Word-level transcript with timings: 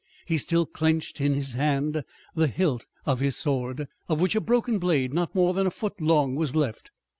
He 0.25 0.39
still 0.39 0.65
clenched 0.65 1.21
in 1.21 1.35
his 1.35 1.53
hand 1.53 2.01
the 2.33 2.47
hilt 2.47 2.87
of 3.05 3.19
his 3.19 3.37
sword, 3.37 3.87
of 4.09 4.19
which 4.19 4.33
a 4.35 4.41
broken 4.41 4.79
blade 4.79 5.13
not 5.13 5.35
more 5.35 5.53
than 5.53 5.67
a 5.67 5.69
foot 5.69 6.01
long 6.01 6.33
was 6.33 6.55
left. 6.55 6.89